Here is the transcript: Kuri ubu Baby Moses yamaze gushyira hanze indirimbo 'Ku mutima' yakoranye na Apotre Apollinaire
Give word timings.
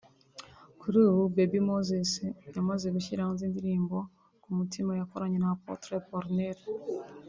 Kuri 0.79 0.97
ubu 1.09 1.21
Baby 1.35 1.59
Moses 1.69 2.11
yamaze 2.55 2.87
gushyira 2.95 3.25
hanze 3.27 3.41
indirimbo 3.45 3.97
'Ku 4.41 4.49
mutima' 4.57 4.97
yakoranye 4.99 5.37
na 5.39 5.49
Apotre 5.55 5.93
Apollinaire 6.01 6.63